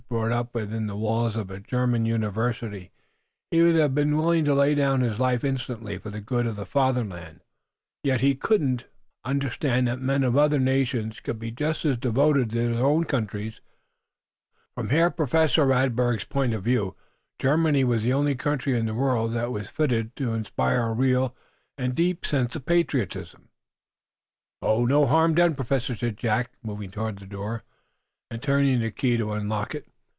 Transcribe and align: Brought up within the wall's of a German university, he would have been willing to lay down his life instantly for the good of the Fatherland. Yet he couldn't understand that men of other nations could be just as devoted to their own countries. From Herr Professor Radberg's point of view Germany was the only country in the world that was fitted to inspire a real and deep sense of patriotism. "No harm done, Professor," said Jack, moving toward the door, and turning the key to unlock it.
Brought 0.09 0.33
up 0.33 0.53
within 0.53 0.87
the 0.87 0.97
wall's 0.97 1.37
of 1.37 1.49
a 1.49 1.61
German 1.61 2.05
university, 2.05 2.91
he 3.49 3.61
would 3.61 3.75
have 3.75 3.95
been 3.95 4.17
willing 4.17 4.43
to 4.43 4.53
lay 4.53 4.75
down 4.75 4.99
his 4.99 5.21
life 5.21 5.45
instantly 5.45 5.97
for 5.97 6.09
the 6.09 6.19
good 6.19 6.45
of 6.45 6.57
the 6.57 6.65
Fatherland. 6.65 7.39
Yet 8.03 8.19
he 8.19 8.35
couldn't 8.35 8.83
understand 9.23 9.87
that 9.87 10.01
men 10.01 10.25
of 10.25 10.35
other 10.35 10.59
nations 10.59 11.21
could 11.21 11.39
be 11.39 11.49
just 11.49 11.85
as 11.85 11.95
devoted 11.95 12.49
to 12.49 12.75
their 12.75 12.85
own 12.85 13.05
countries. 13.05 13.61
From 14.75 14.89
Herr 14.89 15.11
Professor 15.11 15.65
Radberg's 15.67 16.25
point 16.25 16.53
of 16.53 16.63
view 16.63 16.97
Germany 17.39 17.85
was 17.85 18.03
the 18.03 18.11
only 18.11 18.35
country 18.35 18.77
in 18.77 18.85
the 18.87 18.93
world 18.93 19.31
that 19.31 19.53
was 19.53 19.69
fitted 19.69 20.13
to 20.17 20.33
inspire 20.33 20.87
a 20.89 20.93
real 20.93 21.33
and 21.77 21.95
deep 21.95 22.25
sense 22.25 22.53
of 22.57 22.65
patriotism. 22.65 23.47
"No 24.61 25.05
harm 25.05 25.35
done, 25.35 25.55
Professor," 25.55 25.95
said 25.95 26.17
Jack, 26.17 26.51
moving 26.61 26.91
toward 26.91 27.17
the 27.19 27.25
door, 27.25 27.63
and 28.29 28.43
turning 28.43 28.81
the 28.81 28.91
key 28.91 29.15
to 29.15 29.31
unlock 29.31 29.73
it. 29.73 29.87